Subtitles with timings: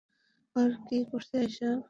[0.55, 1.77] ও কী করছে এসব?